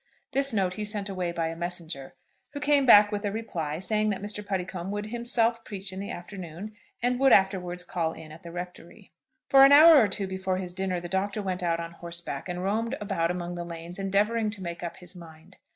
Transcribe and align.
This 0.31 0.51
note 0.51 0.73
he 0.73 0.83
sent 0.83 1.09
away 1.09 1.31
by 1.31 1.49
a 1.49 1.55
messenger, 1.55 2.15
who 2.53 2.59
came 2.59 2.87
back 2.87 3.11
with 3.11 3.23
a 3.23 3.31
reply, 3.31 3.77
saying 3.77 4.09
that 4.09 4.21
Mr. 4.23 4.43
Puddicombe 4.43 4.89
would 4.89 5.05
himself 5.11 5.63
preach 5.63 5.93
in 5.93 5.99
the 5.99 6.09
afternoon, 6.09 6.73
and 7.03 7.19
would 7.19 7.31
afterwards 7.31 7.83
call 7.83 8.13
in 8.13 8.31
at 8.31 8.41
the 8.41 8.51
rectory. 8.51 9.11
For 9.47 9.63
an 9.63 9.71
hour 9.71 10.01
or 10.01 10.07
two 10.07 10.25
before 10.25 10.57
his 10.57 10.73
dinner, 10.73 10.99
the 10.99 11.07
Doctor 11.07 11.43
went 11.43 11.61
out 11.61 11.79
on 11.79 11.91
horseback, 11.91 12.49
and 12.49 12.63
roamed 12.63 12.95
about 12.99 13.29
among 13.29 13.53
the 13.53 13.63
lanes, 13.63 13.99
endeavouring 13.99 14.49
to 14.49 14.63
make 14.63 14.81
up 14.81 14.97
his 14.97 15.15
mind. 15.15 15.57